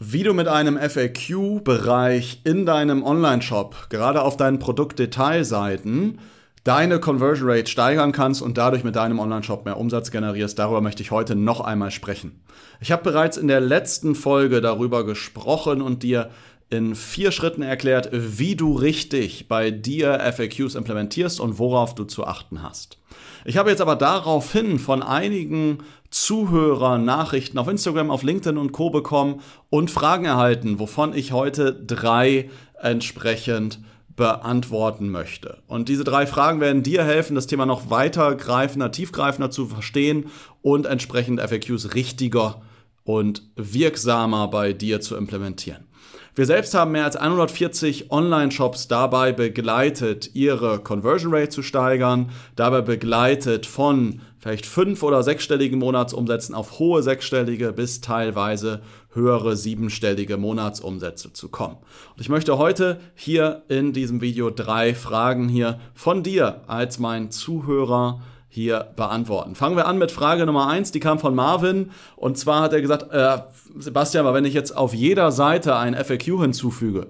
Wie 0.00 0.22
du 0.22 0.32
mit 0.32 0.46
einem 0.46 0.78
FAQ-Bereich 0.78 2.42
in 2.44 2.66
deinem 2.66 3.02
Online-Shop, 3.02 3.88
gerade 3.90 4.22
auf 4.22 4.36
deinen 4.36 4.60
Produktdetailseiten, 4.60 6.20
deine 6.62 7.00
Conversion 7.00 7.50
Rate 7.50 7.66
steigern 7.66 8.12
kannst 8.12 8.40
und 8.40 8.56
dadurch 8.56 8.84
mit 8.84 8.94
deinem 8.94 9.18
Online-Shop 9.18 9.64
mehr 9.64 9.76
Umsatz 9.76 10.12
generierst, 10.12 10.56
darüber 10.56 10.82
möchte 10.82 11.02
ich 11.02 11.10
heute 11.10 11.34
noch 11.34 11.60
einmal 11.60 11.90
sprechen. 11.90 12.44
Ich 12.80 12.92
habe 12.92 13.02
bereits 13.02 13.36
in 13.38 13.48
der 13.48 13.60
letzten 13.60 14.14
Folge 14.14 14.60
darüber 14.60 15.04
gesprochen 15.04 15.82
und 15.82 16.04
dir 16.04 16.30
in 16.70 16.94
vier 16.94 17.32
Schritten 17.32 17.62
erklärt, 17.62 18.10
wie 18.12 18.54
du 18.54 18.74
richtig 18.74 19.48
bei 19.48 19.70
dir 19.70 20.20
FAQs 20.20 20.74
implementierst 20.74 21.40
und 21.40 21.58
worauf 21.58 21.94
du 21.94 22.04
zu 22.04 22.26
achten 22.26 22.62
hast. 22.62 22.98
Ich 23.44 23.56
habe 23.56 23.70
jetzt 23.70 23.80
aber 23.80 23.96
daraufhin 23.96 24.78
von 24.78 25.02
einigen 25.02 25.78
Zuhörern 26.10 27.04
Nachrichten 27.04 27.58
auf 27.58 27.68
Instagram, 27.68 28.10
auf 28.10 28.22
LinkedIn 28.22 28.58
und 28.58 28.72
Co 28.72 28.90
bekommen 28.90 29.40
und 29.70 29.90
Fragen 29.90 30.26
erhalten, 30.26 30.78
wovon 30.78 31.14
ich 31.14 31.32
heute 31.32 31.72
drei 31.72 32.50
entsprechend 32.80 33.80
beantworten 34.16 35.10
möchte. 35.10 35.58
Und 35.68 35.88
diese 35.88 36.04
drei 36.04 36.26
Fragen 36.26 36.60
werden 36.60 36.82
dir 36.82 37.04
helfen, 37.04 37.34
das 37.34 37.46
Thema 37.46 37.66
noch 37.66 37.88
weitergreifender, 37.88 38.90
tiefgreifender 38.90 39.50
zu 39.50 39.66
verstehen 39.66 40.26
und 40.60 40.86
entsprechend 40.86 41.40
FAQs 41.40 41.94
richtiger 41.94 42.60
und 43.08 43.40
wirksamer 43.56 44.48
bei 44.48 44.74
dir 44.74 45.00
zu 45.00 45.16
implementieren. 45.16 45.86
Wir 46.34 46.44
selbst 46.44 46.74
haben 46.74 46.92
mehr 46.92 47.06
als 47.06 47.16
140 47.16 48.12
Online-Shops 48.12 48.86
dabei 48.86 49.32
begleitet, 49.32 50.34
ihre 50.34 50.80
Conversion 50.80 51.34
Rate 51.34 51.48
zu 51.48 51.62
steigern, 51.62 52.30
dabei 52.54 52.82
begleitet 52.82 53.64
von 53.64 54.20
vielleicht 54.38 54.66
fünf- 54.66 55.02
oder 55.02 55.22
sechsstelligen 55.22 55.78
Monatsumsätzen 55.78 56.54
auf 56.54 56.78
hohe 56.78 57.02
sechsstellige 57.02 57.72
bis 57.72 58.02
teilweise 58.02 58.82
höhere 59.14 59.56
siebenstellige 59.56 60.36
Monatsumsätze 60.36 61.32
zu 61.32 61.48
kommen. 61.48 61.78
Und 62.14 62.20
ich 62.20 62.28
möchte 62.28 62.58
heute 62.58 63.00
hier 63.14 63.62
in 63.68 63.94
diesem 63.94 64.20
Video 64.20 64.50
drei 64.50 64.94
Fragen 64.94 65.48
hier 65.48 65.80
von 65.94 66.22
dir 66.22 66.60
als 66.66 66.98
mein 66.98 67.30
Zuhörer 67.30 68.20
hier 68.62 68.88
beantworten. 68.96 69.54
Fangen 69.54 69.76
wir 69.76 69.86
an 69.86 69.98
mit 69.98 70.10
Frage 70.10 70.44
Nummer 70.46 70.68
eins, 70.68 70.92
die 70.92 71.00
kam 71.00 71.18
von 71.18 71.34
Marvin. 71.34 71.90
Und 72.16 72.38
zwar 72.38 72.62
hat 72.62 72.72
er 72.72 72.80
gesagt, 72.80 73.12
äh, 73.12 73.38
Sebastian, 73.78 74.26
aber 74.26 74.34
wenn 74.34 74.44
ich 74.44 74.54
jetzt 74.54 74.76
auf 74.76 74.94
jeder 74.94 75.30
Seite 75.32 75.76
ein 75.76 75.94
FAQ 75.94 76.40
hinzufüge, 76.40 77.06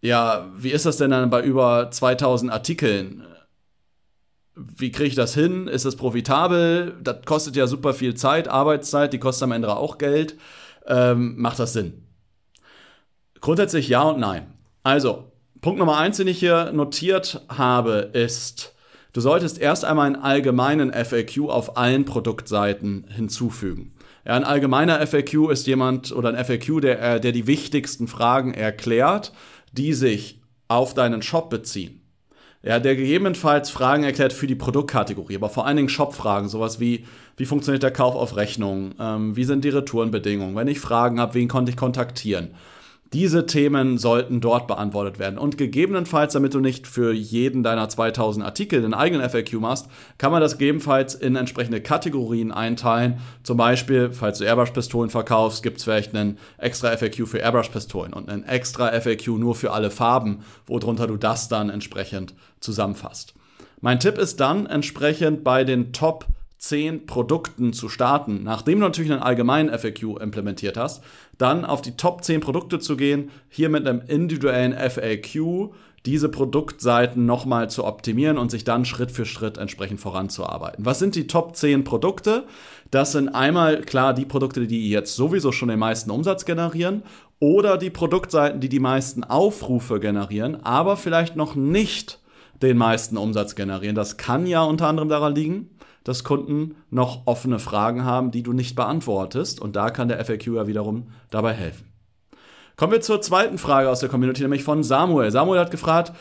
ja, 0.00 0.46
wie 0.56 0.70
ist 0.70 0.86
das 0.86 0.96
denn 0.96 1.10
dann 1.10 1.28
bei 1.28 1.42
über 1.42 1.90
2000 1.90 2.52
Artikeln? 2.52 3.24
Wie 4.54 4.90
kriege 4.90 5.08
ich 5.08 5.14
das 5.14 5.34
hin? 5.34 5.68
Ist 5.68 5.84
das 5.84 5.96
profitabel? 5.96 6.96
Das 7.02 7.24
kostet 7.24 7.56
ja 7.56 7.66
super 7.66 7.94
viel 7.94 8.14
Zeit, 8.14 8.48
Arbeitszeit, 8.48 9.12
die 9.12 9.18
kostet 9.18 9.44
am 9.44 9.52
Ende 9.52 9.76
auch 9.76 9.98
Geld. 9.98 10.36
Ähm, 10.86 11.34
macht 11.36 11.58
das 11.58 11.72
Sinn? 11.72 12.04
Grundsätzlich 13.40 13.88
ja 13.88 14.02
und 14.02 14.20
nein. 14.20 14.46
Also, 14.82 15.30
Punkt 15.60 15.78
Nummer 15.78 15.98
eins, 15.98 16.16
den 16.16 16.28
ich 16.28 16.38
hier 16.38 16.72
notiert 16.72 17.42
habe, 17.48 18.10
ist, 18.12 18.74
Du 19.18 19.22
solltest 19.22 19.58
erst 19.58 19.84
einmal 19.84 20.06
einen 20.06 20.14
allgemeinen 20.14 20.92
FAQ 20.92 21.48
auf 21.48 21.76
allen 21.76 22.04
Produktseiten 22.04 23.04
hinzufügen. 23.08 23.92
Ja, 24.24 24.34
ein 24.34 24.44
allgemeiner 24.44 25.04
FAQ 25.04 25.50
ist 25.50 25.66
jemand 25.66 26.12
oder 26.12 26.28
ein 26.28 26.44
FAQ, 26.44 26.80
der, 26.80 27.02
äh, 27.02 27.20
der 27.20 27.32
die 27.32 27.48
wichtigsten 27.48 28.06
Fragen 28.06 28.54
erklärt, 28.54 29.32
die 29.72 29.92
sich 29.92 30.40
auf 30.68 30.94
deinen 30.94 31.22
Shop 31.22 31.50
beziehen. 31.50 32.00
Ja, 32.62 32.78
der 32.78 32.94
gegebenenfalls 32.94 33.70
Fragen 33.70 34.04
erklärt 34.04 34.32
für 34.32 34.46
die 34.46 34.54
Produktkategorie, 34.54 35.34
aber 35.34 35.48
vor 35.48 35.66
allen 35.66 35.78
Dingen 35.78 35.88
Shop-Fragen, 35.88 36.48
sowas 36.48 36.78
wie, 36.78 37.04
wie 37.36 37.44
funktioniert 37.44 37.82
der 37.82 37.90
Kauf 37.90 38.14
auf 38.14 38.36
Rechnung, 38.36 38.94
ähm, 39.00 39.34
wie 39.34 39.42
sind 39.42 39.64
die 39.64 39.70
Retourenbedingungen, 39.70 40.54
wenn 40.54 40.68
ich 40.68 40.78
Fragen 40.78 41.18
habe, 41.18 41.34
wen 41.34 41.48
konnte 41.48 41.70
ich 41.70 41.76
kontaktieren. 41.76 42.54
Diese 43.14 43.46
Themen 43.46 43.96
sollten 43.96 44.42
dort 44.42 44.66
beantwortet 44.66 45.18
werden. 45.18 45.38
Und 45.38 45.56
gegebenenfalls, 45.56 46.34
damit 46.34 46.52
du 46.52 46.60
nicht 46.60 46.86
für 46.86 47.10
jeden 47.12 47.62
deiner 47.62 47.88
2000 47.88 48.44
Artikel 48.44 48.82
den 48.82 48.92
eigenen 48.92 49.28
FAQ 49.28 49.54
machst, 49.54 49.88
kann 50.18 50.30
man 50.30 50.42
das 50.42 50.58
gegebenenfalls 50.58 51.14
in 51.14 51.34
entsprechende 51.34 51.80
Kategorien 51.80 52.52
einteilen. 52.52 53.18
Zum 53.44 53.56
Beispiel, 53.56 54.12
falls 54.12 54.38
du 54.38 54.44
Airbrush-Pistolen 54.44 55.08
verkaufst, 55.08 55.62
gibt 55.62 55.78
es 55.78 55.84
vielleicht 55.84 56.14
einen 56.14 56.36
extra 56.58 56.94
FAQ 56.94 57.26
für 57.26 57.38
Airbrush-Pistolen 57.38 58.12
und 58.12 58.28
einen 58.28 58.44
extra 58.44 58.88
FAQ 59.00 59.28
nur 59.38 59.54
für 59.54 59.72
alle 59.72 59.90
Farben, 59.90 60.40
worunter 60.66 61.06
du 61.06 61.16
das 61.16 61.48
dann 61.48 61.70
entsprechend 61.70 62.34
zusammenfasst. 62.60 63.32
Mein 63.80 64.00
Tipp 64.00 64.18
ist 64.18 64.38
dann 64.40 64.66
entsprechend 64.66 65.44
bei 65.44 65.64
den 65.64 65.94
Top 65.94 66.26
10 66.58 67.06
Produkten 67.06 67.72
zu 67.72 67.88
starten, 67.88 68.42
nachdem 68.42 68.80
du 68.80 68.86
natürlich 68.86 69.12
einen 69.12 69.22
allgemeinen 69.22 69.76
FAQ 69.76 70.20
implementiert 70.20 70.76
hast, 70.76 71.02
dann 71.38 71.64
auf 71.64 71.82
die 71.82 71.96
Top 71.96 72.24
10 72.24 72.40
Produkte 72.40 72.80
zu 72.80 72.96
gehen, 72.96 73.30
hier 73.48 73.68
mit 73.68 73.86
einem 73.86 74.02
individuellen 74.06 74.72
FAQ 74.72 75.70
diese 76.06 76.28
Produktseiten 76.28 77.26
nochmal 77.26 77.70
zu 77.70 77.84
optimieren 77.84 78.38
und 78.38 78.50
sich 78.50 78.64
dann 78.64 78.84
Schritt 78.84 79.10
für 79.10 79.26
Schritt 79.26 79.58
entsprechend 79.58 80.00
voranzuarbeiten. 80.00 80.84
Was 80.84 80.98
sind 80.98 81.14
die 81.14 81.26
Top 81.26 81.54
10 81.54 81.84
Produkte? 81.84 82.44
Das 82.90 83.12
sind 83.12 83.28
einmal 83.28 83.82
klar 83.82 84.14
die 84.14 84.24
Produkte, 84.24 84.66
die 84.66 84.90
jetzt 84.90 85.14
sowieso 85.14 85.52
schon 85.52 85.68
den 85.68 85.78
meisten 85.78 86.10
Umsatz 86.10 86.44
generieren 86.44 87.02
oder 87.40 87.76
die 87.76 87.90
Produktseiten, 87.90 88.60
die 88.60 88.68
die 88.68 88.80
meisten 88.80 89.22
Aufrufe 89.22 90.00
generieren, 90.00 90.64
aber 90.64 90.96
vielleicht 90.96 91.36
noch 91.36 91.54
nicht 91.54 92.20
den 92.62 92.76
meisten 92.76 93.16
Umsatz 93.16 93.54
generieren. 93.54 93.94
Das 93.94 94.16
kann 94.16 94.46
ja 94.46 94.62
unter 94.62 94.88
anderem 94.88 95.08
daran 95.08 95.34
liegen, 95.34 95.70
dass 96.08 96.24
Kunden 96.24 96.74
noch 96.88 97.26
offene 97.26 97.58
Fragen 97.58 98.02
haben, 98.02 98.30
die 98.30 98.42
du 98.42 98.54
nicht 98.54 98.74
beantwortest. 98.74 99.60
Und 99.60 99.76
da 99.76 99.90
kann 99.90 100.08
der 100.08 100.24
FAQ 100.24 100.46
ja 100.46 100.66
wiederum 100.66 101.08
dabei 101.28 101.52
helfen. 101.52 101.92
Kommen 102.76 102.92
wir 102.92 103.02
zur 103.02 103.20
zweiten 103.20 103.58
Frage 103.58 103.90
aus 103.90 104.00
der 104.00 104.08
Community, 104.08 104.40
nämlich 104.40 104.64
von 104.64 104.82
Samuel. 104.82 105.30
Samuel 105.30 105.60
hat 105.60 105.70
gefragt, 105.70 106.14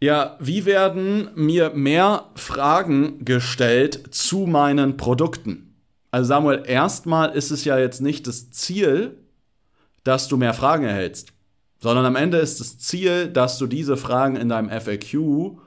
ja, 0.00 0.36
wie 0.40 0.64
werden 0.64 1.30
mir 1.36 1.70
mehr 1.70 2.30
Fragen 2.34 3.24
gestellt 3.24 4.08
zu 4.10 4.46
meinen 4.46 4.96
Produkten? 4.96 5.76
Also 6.10 6.26
Samuel, 6.26 6.64
erstmal 6.66 7.30
ist 7.30 7.52
es 7.52 7.64
ja 7.64 7.78
jetzt 7.78 8.00
nicht 8.00 8.26
das 8.26 8.50
Ziel, 8.50 9.18
dass 10.02 10.26
du 10.26 10.36
mehr 10.36 10.52
Fragen 10.52 10.82
erhältst, 10.82 11.32
sondern 11.78 12.06
am 12.06 12.16
Ende 12.16 12.38
ist 12.38 12.58
das 12.58 12.80
Ziel, 12.80 13.28
dass 13.28 13.56
du 13.56 13.68
diese 13.68 13.96
Fragen 13.96 14.34
in 14.34 14.48
deinem 14.48 14.68
FAQ 14.68 15.60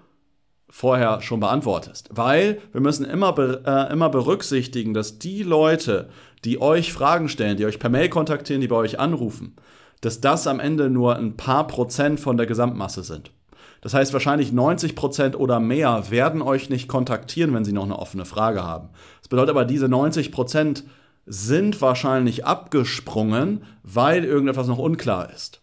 vorher 0.76 1.22
schon 1.22 1.40
beantwortest. 1.40 2.10
Weil 2.12 2.60
wir 2.72 2.82
müssen 2.82 3.06
immer, 3.06 3.38
äh, 3.38 3.94
immer 3.94 4.10
berücksichtigen, 4.10 4.96
dass 4.96 5.20
die 5.20 5.44
Leute, 5.44 6.10
die 6.46 6.60
euch 6.60 6.92
Fragen 6.92 7.30
stellen, 7.30 7.58
die 7.58 7.68
euch 7.68 7.78
per 7.78 7.92
Mail 7.92 8.10
kontaktieren, 8.10 8.60
die 8.60 8.68
bei 8.68 8.78
euch 8.78 9.00
anrufen, 9.00 9.56
dass 10.02 10.20
das 10.20 10.48
am 10.48 10.60
Ende 10.60 10.90
nur 10.90 11.16
ein 11.16 11.38
paar 11.38 11.68
Prozent 11.68 12.20
von 12.20 12.38
der 12.38 12.48
Gesamtmasse 12.48 13.04
sind. 13.04 13.30
Das 13.82 13.94
heißt, 13.94 14.14
wahrscheinlich 14.14 14.52
90 14.52 14.96
Prozent 14.96 15.40
oder 15.40 15.60
mehr 15.60 16.10
werden 16.10 16.42
euch 16.42 16.72
nicht 16.72 16.88
kontaktieren, 16.88 17.54
wenn 17.54 17.66
sie 17.66 17.72
noch 17.72 17.84
eine 17.84 18.00
offene 18.00 18.26
Frage 18.26 18.64
haben. 18.64 18.90
Das 19.22 19.28
bedeutet 19.28 19.52
aber, 19.52 19.66
diese 19.66 19.88
90 19.88 20.32
Prozent 20.32 20.86
sind 21.28 21.82
wahrscheinlich 21.82 22.46
abgesprungen, 22.46 23.64
weil 23.84 24.26
irgendetwas 24.26 24.68
noch 24.68 24.80
unklar 24.80 25.32
ist. 25.32 25.62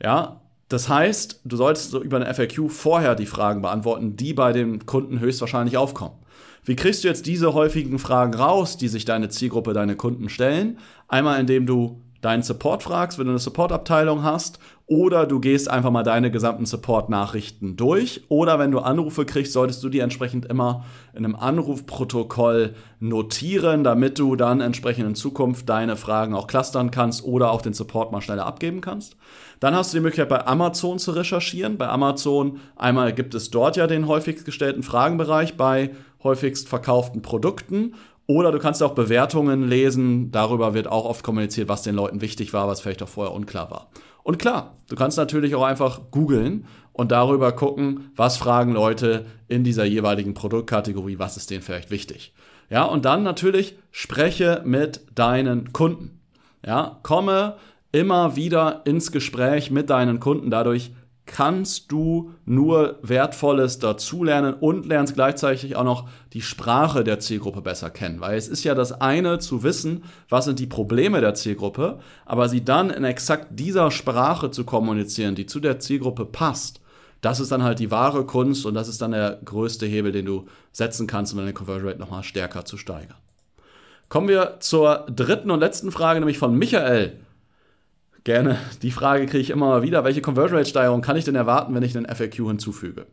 Ja, 0.00 0.40
das 0.68 0.88
heißt, 0.88 1.40
du 1.44 1.56
solltest 1.56 1.90
so 1.90 2.02
über 2.02 2.16
eine 2.16 2.32
FAQ 2.32 2.70
vorher 2.70 3.14
die 3.14 3.26
Fragen 3.26 3.62
beantworten, 3.62 4.16
die 4.16 4.34
bei 4.34 4.52
dem 4.52 4.84
Kunden 4.86 5.20
höchstwahrscheinlich 5.20 5.76
aufkommen. 5.76 6.16
Wie 6.64 6.74
kriegst 6.74 7.04
du 7.04 7.08
jetzt 7.08 7.26
diese 7.26 7.54
häufigen 7.54 8.00
Fragen 8.00 8.34
raus, 8.34 8.76
die 8.76 8.88
sich 8.88 9.04
deine 9.04 9.28
Zielgruppe, 9.28 9.72
deine 9.72 9.94
Kunden 9.94 10.28
stellen? 10.28 10.78
Einmal, 11.06 11.38
indem 11.38 11.66
du 11.66 12.02
deinen 12.20 12.42
Support 12.42 12.82
fragst, 12.82 13.18
wenn 13.18 13.26
du 13.26 13.32
eine 13.32 13.38
Supportabteilung 13.38 14.22
hast, 14.22 14.58
oder 14.88 15.26
du 15.26 15.40
gehst 15.40 15.68
einfach 15.68 15.90
mal 15.90 16.04
deine 16.04 16.30
gesamten 16.30 16.64
Support-Nachrichten 16.64 17.76
durch, 17.76 18.22
oder 18.28 18.60
wenn 18.60 18.70
du 18.70 18.78
Anrufe 18.78 19.24
kriegst, 19.24 19.52
solltest 19.52 19.82
du 19.82 19.88
die 19.88 19.98
entsprechend 19.98 20.46
immer 20.46 20.84
in 21.12 21.24
einem 21.24 21.34
Anrufprotokoll 21.34 22.74
notieren, 23.00 23.82
damit 23.82 24.18
du 24.20 24.36
dann 24.36 24.60
entsprechend 24.60 25.06
in 25.06 25.14
Zukunft 25.16 25.68
deine 25.68 25.96
Fragen 25.96 26.34
auch 26.34 26.46
clustern 26.46 26.92
kannst 26.92 27.24
oder 27.24 27.50
auch 27.50 27.62
den 27.62 27.74
Support 27.74 28.12
mal 28.12 28.20
schneller 28.20 28.46
abgeben 28.46 28.80
kannst. 28.80 29.16
Dann 29.58 29.74
hast 29.74 29.92
du 29.92 29.98
die 29.98 30.02
Möglichkeit, 30.02 30.28
bei 30.28 30.46
Amazon 30.46 30.98
zu 30.98 31.12
recherchieren. 31.12 31.78
Bei 31.78 31.88
Amazon 31.88 32.60
einmal 32.76 33.12
gibt 33.12 33.34
es 33.34 33.50
dort 33.50 33.76
ja 33.76 33.88
den 33.88 34.06
häufigst 34.06 34.44
gestellten 34.44 34.82
Fragenbereich 34.82 35.56
bei 35.56 35.90
häufigst 36.22 36.68
verkauften 36.68 37.22
Produkten 37.22 37.94
oder 38.26 38.52
du 38.52 38.58
kannst 38.58 38.82
auch 38.82 38.94
Bewertungen 38.94 39.68
lesen. 39.68 40.30
Darüber 40.32 40.74
wird 40.74 40.88
auch 40.88 41.04
oft 41.04 41.22
kommuniziert, 41.22 41.68
was 41.68 41.82
den 41.82 41.94
Leuten 41.94 42.20
wichtig 42.20 42.52
war, 42.52 42.68
was 42.68 42.80
vielleicht 42.80 43.02
auch 43.02 43.08
vorher 43.08 43.34
unklar 43.34 43.70
war. 43.70 43.90
Und 44.22 44.38
klar, 44.38 44.74
du 44.88 44.96
kannst 44.96 45.18
natürlich 45.18 45.54
auch 45.54 45.62
einfach 45.62 46.00
googeln 46.10 46.66
und 46.92 47.12
darüber 47.12 47.52
gucken, 47.52 48.10
was 48.16 48.36
fragen 48.36 48.72
Leute 48.72 49.26
in 49.46 49.62
dieser 49.62 49.84
jeweiligen 49.84 50.34
Produktkategorie, 50.34 51.18
was 51.18 51.36
ist 51.36 51.50
denen 51.50 51.62
vielleicht 51.62 51.90
wichtig. 51.90 52.34
Ja, 52.68 52.84
und 52.84 53.04
dann 53.04 53.22
natürlich 53.22 53.78
spreche 53.92 54.62
mit 54.64 55.02
deinen 55.14 55.72
Kunden. 55.72 56.20
Ja, 56.64 56.98
komme 57.04 57.56
immer 57.92 58.34
wieder 58.34 58.82
ins 58.84 59.12
Gespräch 59.12 59.70
mit 59.70 59.90
deinen 59.90 60.18
Kunden. 60.18 60.50
Dadurch 60.50 60.90
kannst 61.26 61.90
du 61.92 62.30
nur 62.44 62.98
Wertvolles 63.02 63.78
dazulernen 63.78 64.54
und 64.54 64.86
lernst 64.86 65.14
gleichzeitig 65.14 65.76
auch 65.76 65.84
noch 65.84 66.08
die 66.32 66.40
Sprache 66.40 67.04
der 67.04 67.18
Zielgruppe 67.18 67.60
besser 67.60 67.90
kennen. 67.90 68.20
Weil 68.20 68.38
es 68.38 68.48
ist 68.48 68.64
ja 68.64 68.74
das 68.74 68.92
eine 68.92 69.38
zu 69.38 69.62
wissen, 69.62 70.04
was 70.28 70.44
sind 70.44 70.58
die 70.60 70.66
Probleme 70.66 71.20
der 71.20 71.34
Zielgruppe, 71.34 71.98
aber 72.24 72.48
sie 72.48 72.64
dann 72.64 72.90
in 72.90 73.04
exakt 73.04 73.48
dieser 73.50 73.90
Sprache 73.90 74.50
zu 74.50 74.64
kommunizieren, 74.64 75.34
die 75.34 75.46
zu 75.46 75.60
der 75.60 75.80
Zielgruppe 75.80 76.24
passt. 76.24 76.80
Das 77.20 77.40
ist 77.40 77.50
dann 77.50 77.64
halt 77.64 77.80
die 77.80 77.90
wahre 77.90 78.24
Kunst 78.24 78.64
und 78.66 78.74
das 78.74 78.88
ist 78.88 79.02
dann 79.02 79.10
der 79.10 79.40
größte 79.44 79.86
Hebel, 79.86 80.12
den 80.12 80.26
du 80.26 80.46
setzen 80.70 81.06
kannst, 81.06 81.32
um 81.32 81.38
deine 81.38 81.52
Conversion 81.52 81.88
Rate 81.88 81.98
nochmal 81.98 82.22
stärker 82.22 82.64
zu 82.64 82.76
steigern. 82.76 83.16
Kommen 84.08 84.28
wir 84.28 84.58
zur 84.60 85.06
dritten 85.10 85.50
und 85.50 85.58
letzten 85.58 85.90
Frage, 85.90 86.20
nämlich 86.20 86.38
von 86.38 86.56
Michael 86.56 87.18
gerne. 88.26 88.58
Die 88.82 88.90
Frage 88.90 89.24
kriege 89.24 89.40
ich 89.40 89.50
immer 89.50 89.68
mal 89.68 89.82
wieder. 89.82 90.04
Welche 90.04 90.20
Conversion 90.20 90.58
Rate 90.58 90.68
Steigerung 90.68 91.00
kann 91.00 91.16
ich 91.16 91.24
denn 91.24 91.34
erwarten, 91.34 91.74
wenn 91.74 91.82
ich 91.82 91.96
einen 91.96 92.06
FAQ 92.06 92.34
hinzufüge? 92.48 93.06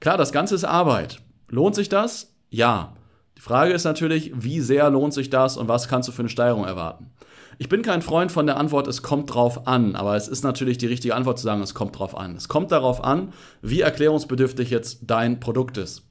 Klar, 0.00 0.16
das 0.16 0.32
Ganze 0.32 0.54
ist 0.54 0.64
Arbeit. 0.64 1.18
Lohnt 1.48 1.74
sich 1.74 1.90
das? 1.90 2.34
Ja. 2.48 2.94
Die 3.36 3.42
Frage 3.42 3.72
ist 3.72 3.84
natürlich, 3.84 4.32
wie 4.34 4.60
sehr 4.60 4.88
lohnt 4.88 5.12
sich 5.12 5.28
das 5.28 5.58
und 5.58 5.68
was 5.68 5.88
kannst 5.88 6.08
du 6.08 6.12
für 6.12 6.22
eine 6.22 6.28
Steigerung 6.30 6.64
erwarten? 6.64 7.10
Ich 7.58 7.68
bin 7.68 7.82
kein 7.82 8.02
Freund 8.02 8.32
von 8.32 8.46
der 8.46 8.56
Antwort, 8.56 8.88
es 8.88 9.02
kommt 9.02 9.32
drauf 9.34 9.66
an, 9.66 9.94
aber 9.94 10.16
es 10.16 10.28
ist 10.28 10.42
natürlich 10.42 10.78
die 10.78 10.86
richtige 10.86 11.14
Antwort 11.14 11.38
zu 11.38 11.44
sagen, 11.44 11.62
es 11.62 11.74
kommt 11.74 11.98
drauf 11.98 12.16
an. 12.16 12.34
Es 12.36 12.48
kommt 12.48 12.72
darauf 12.72 13.04
an, 13.04 13.32
wie 13.60 13.80
erklärungsbedürftig 13.80 14.70
jetzt 14.70 15.00
dein 15.02 15.40
Produkt 15.40 15.76
ist. 15.76 16.02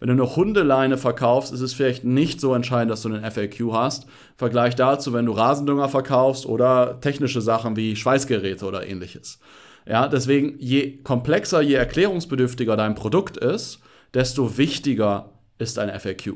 Wenn 0.00 0.08
du 0.08 0.24
eine 0.24 0.34
Hundeleine 0.34 0.96
verkaufst, 0.96 1.52
ist 1.52 1.60
es 1.60 1.74
vielleicht 1.74 2.04
nicht 2.04 2.40
so 2.40 2.54
entscheidend, 2.54 2.90
dass 2.90 3.02
du 3.02 3.12
einen 3.12 3.30
FAQ 3.30 3.72
hast. 3.72 4.06
Vergleich 4.36 4.74
dazu, 4.74 5.12
wenn 5.12 5.26
du 5.26 5.32
Rasendünger 5.32 5.90
verkaufst 5.90 6.46
oder 6.46 6.98
technische 7.02 7.42
Sachen 7.42 7.76
wie 7.76 7.94
Schweißgeräte 7.94 8.64
oder 8.64 8.86
ähnliches. 8.86 9.38
Ja, 9.86 10.08
deswegen, 10.08 10.56
je 10.58 11.02
komplexer, 11.02 11.60
je 11.60 11.74
erklärungsbedürftiger 11.74 12.76
dein 12.76 12.94
Produkt 12.94 13.36
ist, 13.36 13.80
desto 14.14 14.56
wichtiger 14.56 15.32
ist 15.58 15.78
ein 15.78 15.90
FAQ. 16.00 16.34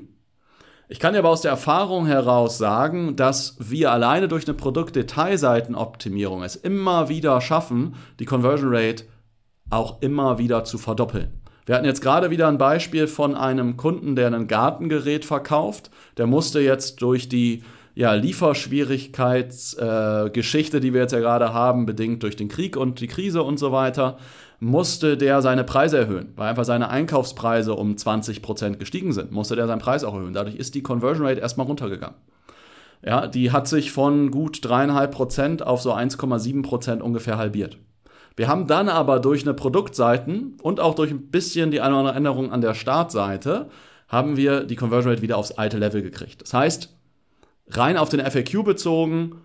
Ich 0.89 1.01
kann 1.01 1.15
dir 1.15 1.21
aber 1.21 1.31
aus 1.31 1.41
der 1.41 1.51
Erfahrung 1.51 2.05
heraus 2.05 2.59
sagen, 2.59 3.17
dass 3.17 3.57
wir 3.59 3.91
alleine 3.91 4.29
durch 4.29 4.47
eine 4.47 4.55
Produktdetailseitenoptimierung 4.55 6.43
es 6.43 6.57
immer 6.57 7.09
wieder 7.09 7.41
schaffen, 7.41 7.95
die 8.21 8.27
Conversion 8.27 8.75
Rate 8.75 9.05
auch 9.71 10.03
immer 10.03 10.39
wieder 10.39 10.65
zu 10.65 10.77
verdoppeln. 10.77 11.44
Wir 11.67 11.77
hatten 11.77 11.87
jetzt 11.87 12.03
gerade 12.03 12.31
wieder 12.31 12.49
ein 12.49 12.59
Beispiel 12.59 13.07
von 13.07 13.35
einem 13.35 13.77
Kunden, 13.77 14.17
der 14.17 14.33
ein 14.33 14.49
Gartengerät 14.49 15.25
verkauft. 15.25 15.91
Der 16.19 16.27
musste 16.27 16.61
jetzt 16.61 17.01
durch 17.01 17.29
die 17.29 17.63
ja, 17.95 18.13
Lieferschwierigkeitsgeschichte, 18.15 20.77
äh, 20.77 20.81
die 20.81 20.93
wir 20.93 21.03
jetzt 21.03 21.13
ja 21.13 21.21
gerade 21.21 21.55
haben, 21.55 21.87
bedingt 21.87 22.23
durch 22.23 22.37
den 22.37 22.49
Krieg 22.49 22.77
und 22.77 23.01
die 23.01 23.07
Krise 23.07 23.43
und 23.43 23.59
so 23.59 23.73
weiter, 23.73 24.19
musste 24.61 25.17
der 25.17 25.41
seine 25.43 25.65
Preise 25.65 25.99
erhöhen, 25.99 26.33
weil 26.37 26.49
einfach 26.49 26.65
seine 26.65 26.91
Einkaufspreise 26.91 27.75
um 27.75 27.95
20% 27.95 28.77
gestiegen 28.77 29.13
sind, 29.13 29.33
musste 29.33 29.57
der 29.57 29.67
seinen 29.67 29.81
Preis 29.81 30.05
auch 30.05 30.15
erhöhen. 30.15 30.35
Dadurch 30.35 30.57
ist 30.57 30.75
die 30.75 30.83
Conversion 30.83 31.27
Rate 31.27 31.41
erstmal 31.41 31.67
runtergegangen. 31.67 32.17
Ja, 33.05 33.27
die 33.27 33.53
hat 33.53 33.69
sich 33.69 33.93
von 33.93 34.31
gut 34.31 34.59
3,5% 34.59 35.63
auf 35.63 35.83
so 35.83 35.93
1,7% 35.93 37.01
ungefähr 37.01 37.37
halbiert. 37.37 37.77
Wir 38.37 38.49
haben 38.49 38.67
dann 38.67 38.89
aber 38.89 39.21
durch 39.21 39.43
eine 39.43 39.55
Produktseiten 39.55 40.57
und 40.61 40.81
auch 40.81 40.95
durch 40.95 41.11
ein 41.11 41.31
bisschen 41.31 41.71
die 41.71 41.81
eine 41.81 41.95
oder 41.95 42.01
andere 42.01 42.17
Änderung 42.17 42.53
an 42.53 42.61
der 42.61 42.75
Startseite 42.75 43.71
haben 44.09 44.37
wir 44.37 44.65
die 44.65 44.77
Conversion 44.77 45.13
Rate 45.13 45.23
wieder 45.23 45.39
aufs 45.39 45.53
alte 45.53 45.79
Level 45.79 46.03
gekriegt. 46.03 46.43
Das 46.43 46.53
heißt, 46.53 46.95
rein 47.69 47.97
auf 47.97 48.09
den 48.09 48.21
FAQ 48.21 48.65
bezogen, 48.65 49.37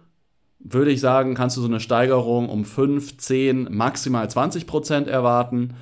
würde 0.60 0.92
ich 0.92 1.00
sagen, 1.00 1.36
kannst 1.36 1.56
du 1.56 1.62
so 1.62 1.68
eine 1.68 1.80
Steigerung 1.80 2.50
um 2.50 2.66
5, 2.66 3.18
10, 3.18 3.68
maximal 3.72 4.30
20 4.30 4.68
Prozent 4.68 5.08
erwarten. 5.08 5.76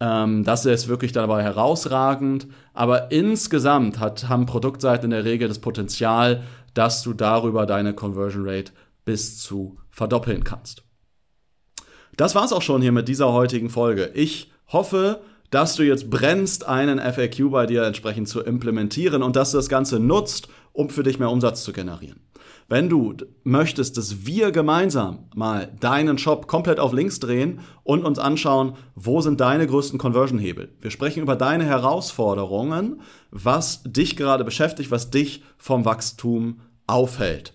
Ähm, 0.00 0.42
das 0.42 0.66
ist 0.66 0.88
wirklich 0.88 1.12
dabei 1.12 1.42
herausragend. 1.42 2.48
Aber 2.74 3.12
insgesamt 3.12 4.00
hat, 4.00 4.28
haben 4.28 4.46
Produktseiten 4.46 5.04
in 5.04 5.10
der 5.10 5.24
Regel 5.24 5.48
das 5.48 5.60
Potenzial, 5.60 6.42
dass 6.74 7.02
du 7.02 7.12
darüber 7.12 7.66
deine 7.66 7.94
Conversion 7.94 8.48
Rate 8.48 8.72
bis 9.04 9.38
zu 9.38 9.78
verdoppeln 9.90 10.42
kannst. 10.42 10.85
Das 12.16 12.34
war's 12.34 12.52
auch 12.52 12.62
schon 12.62 12.80
hier 12.80 12.92
mit 12.92 13.08
dieser 13.08 13.32
heutigen 13.32 13.68
Folge. 13.68 14.10
Ich 14.14 14.50
hoffe, 14.68 15.20
dass 15.50 15.74
du 15.76 15.82
jetzt 15.82 16.08
brennst, 16.08 16.66
einen 16.66 16.98
FAQ 16.98 17.50
bei 17.50 17.66
dir 17.66 17.82
entsprechend 17.82 18.28
zu 18.28 18.40
implementieren 18.40 19.22
und 19.22 19.36
dass 19.36 19.50
du 19.50 19.58
das 19.58 19.68
Ganze 19.68 20.00
nutzt, 20.00 20.48
um 20.72 20.88
für 20.88 21.02
dich 21.02 21.18
mehr 21.18 21.30
Umsatz 21.30 21.62
zu 21.62 21.72
generieren. 21.74 22.20
Wenn 22.68 22.88
du 22.88 23.14
möchtest, 23.44 23.96
dass 23.96 24.26
wir 24.26 24.50
gemeinsam 24.50 25.28
mal 25.34 25.72
deinen 25.78 26.18
Shop 26.18 26.48
komplett 26.48 26.80
auf 26.80 26.92
links 26.92 27.20
drehen 27.20 27.60
und 27.84 28.04
uns 28.04 28.18
anschauen, 28.18 28.76
wo 28.94 29.20
sind 29.20 29.40
deine 29.40 29.66
größten 29.66 29.98
Conversion-Hebel. 29.98 30.70
Wir 30.80 30.90
sprechen 30.90 31.22
über 31.22 31.36
deine 31.36 31.64
Herausforderungen, 31.64 33.02
was 33.30 33.82
dich 33.84 34.16
gerade 34.16 34.42
beschäftigt, 34.42 34.90
was 34.90 35.10
dich 35.10 35.44
vom 35.58 35.84
Wachstum 35.84 36.60
aufhält. 36.88 37.52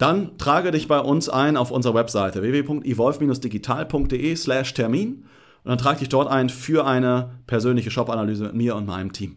Dann 0.00 0.38
trage 0.38 0.70
dich 0.70 0.88
bei 0.88 0.98
uns 0.98 1.28
ein 1.28 1.58
auf 1.58 1.70
unserer 1.70 1.92
Webseite 1.92 2.40
www.evolve-digital.de 2.40 4.34
slash 4.34 4.72
Termin 4.72 5.26
und 5.62 5.68
dann 5.68 5.76
trage 5.76 5.98
dich 5.98 6.08
dort 6.08 6.26
ein 6.26 6.48
für 6.48 6.86
eine 6.86 7.32
persönliche 7.46 7.90
Shop-Analyse 7.90 8.44
mit 8.44 8.54
mir 8.54 8.76
und 8.76 8.86
meinem 8.86 9.12
Team. 9.12 9.36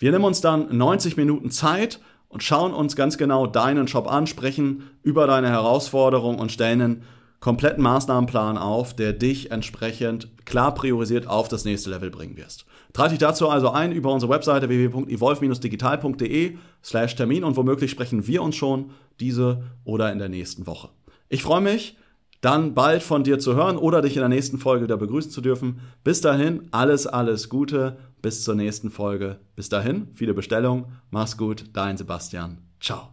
Wir 0.00 0.10
nehmen 0.10 0.24
uns 0.24 0.40
dann 0.40 0.76
90 0.76 1.16
Minuten 1.16 1.52
Zeit 1.52 2.00
und 2.28 2.42
schauen 2.42 2.74
uns 2.74 2.96
ganz 2.96 3.16
genau 3.16 3.46
deinen 3.46 3.86
Shop 3.86 4.10
an, 4.10 4.26
sprechen 4.26 4.90
über 5.04 5.28
deine 5.28 5.50
Herausforderungen 5.50 6.40
und 6.40 6.50
stellen 6.50 6.82
einen 6.82 7.02
kompletten 7.42 7.82
Maßnahmenplan 7.82 8.56
auf, 8.56 8.94
der 8.94 9.12
dich 9.12 9.50
entsprechend 9.50 10.28
klar 10.46 10.72
priorisiert 10.74 11.26
auf 11.26 11.48
das 11.48 11.64
nächste 11.64 11.90
Level 11.90 12.08
bringen 12.08 12.36
wirst. 12.36 12.66
Trag 12.92 13.10
dich 13.10 13.18
dazu 13.18 13.48
also 13.48 13.70
ein 13.70 13.90
über 13.90 14.12
unsere 14.12 14.32
Webseite 14.32 14.68
www.evolve-digital.de 14.68 16.56
slash 16.84 17.16
Termin 17.16 17.42
und 17.42 17.56
womöglich 17.56 17.90
sprechen 17.90 18.28
wir 18.28 18.42
uns 18.42 18.54
schon 18.54 18.92
diese 19.18 19.64
oder 19.84 20.12
in 20.12 20.20
der 20.20 20.28
nächsten 20.28 20.68
Woche. 20.68 20.90
Ich 21.28 21.42
freue 21.42 21.60
mich, 21.60 21.96
dann 22.42 22.74
bald 22.74 23.02
von 23.02 23.24
dir 23.24 23.40
zu 23.40 23.56
hören 23.56 23.76
oder 23.76 24.02
dich 24.02 24.14
in 24.14 24.20
der 24.20 24.28
nächsten 24.28 24.58
Folge 24.58 24.84
wieder 24.84 24.96
begrüßen 24.96 25.32
zu 25.32 25.40
dürfen. 25.40 25.80
Bis 26.04 26.20
dahin, 26.20 26.68
alles, 26.70 27.08
alles 27.08 27.48
Gute. 27.48 27.96
Bis 28.22 28.44
zur 28.44 28.54
nächsten 28.54 28.92
Folge. 28.92 29.40
Bis 29.56 29.68
dahin, 29.68 30.06
viele 30.14 30.32
Bestellungen. 30.32 30.84
Mach's 31.10 31.36
gut, 31.36 31.64
dein 31.72 31.96
Sebastian. 31.96 32.58
Ciao. 32.80 33.08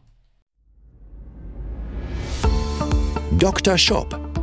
Dr. 3.39 3.77
Shop, 3.77 4.19